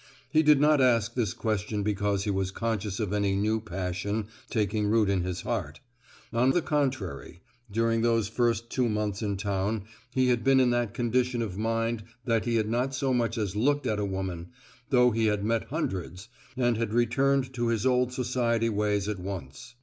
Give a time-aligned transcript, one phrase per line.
[0.31, 4.87] He did not ask this question because he was conscious of any new passion taking
[4.87, 5.79] root in his heart;
[6.33, 9.83] on the contrary, during those first two months in town
[10.15, 13.55] he had been in that condition of mind that he had not so much as
[13.55, 14.47] looked at a woman,
[14.89, 19.75] though he had met hundreds, and had returned to his old society ways at once.